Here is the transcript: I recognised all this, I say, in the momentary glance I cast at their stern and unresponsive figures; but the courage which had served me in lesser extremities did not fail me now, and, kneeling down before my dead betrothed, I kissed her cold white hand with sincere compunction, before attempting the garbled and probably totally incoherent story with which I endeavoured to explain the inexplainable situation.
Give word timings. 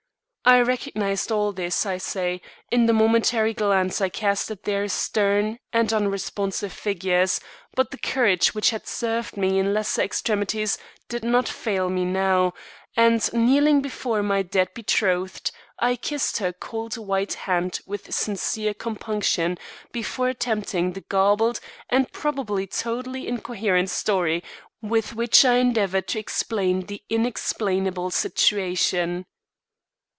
I 0.43 0.59
recognised 0.61 1.31
all 1.31 1.51
this, 1.53 1.85
I 1.85 1.97
say, 1.99 2.41
in 2.71 2.87
the 2.87 2.93
momentary 2.93 3.53
glance 3.53 4.01
I 4.01 4.09
cast 4.09 4.49
at 4.49 4.63
their 4.63 4.87
stern 4.89 5.59
and 5.71 5.93
unresponsive 5.93 6.73
figures; 6.73 7.39
but 7.75 7.91
the 7.91 7.99
courage 7.99 8.53
which 8.55 8.71
had 8.71 8.87
served 8.87 9.37
me 9.37 9.59
in 9.59 9.71
lesser 9.71 10.01
extremities 10.01 10.79
did 11.07 11.23
not 11.23 11.47
fail 11.47 11.91
me 11.91 12.05
now, 12.05 12.53
and, 12.97 13.31
kneeling 13.31 13.75
down 13.77 13.81
before 13.81 14.23
my 14.23 14.41
dead 14.41 14.69
betrothed, 14.73 15.51
I 15.79 15.95
kissed 15.95 16.37
her 16.37 16.51
cold 16.51 16.97
white 16.97 17.35
hand 17.45 17.79
with 17.85 18.11
sincere 18.13 18.73
compunction, 18.73 19.59
before 19.91 20.27
attempting 20.27 20.93
the 20.93 21.01
garbled 21.01 21.59
and 21.87 22.11
probably 22.11 22.65
totally 22.65 23.27
incoherent 23.27 23.91
story 23.91 24.43
with 24.81 25.13
which 25.15 25.45
I 25.45 25.57
endeavoured 25.57 26.07
to 26.09 26.19
explain 26.19 26.87
the 26.87 27.03
inexplainable 27.11 28.09
situation. 28.09 29.27